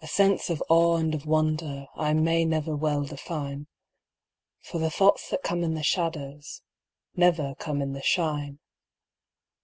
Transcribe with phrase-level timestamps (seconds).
[0.00, 3.66] A sense of awe and of wonder I may never well define,
[4.62, 6.62] For the thoughts that come in the shadows
[7.14, 8.58] Never come in the shine.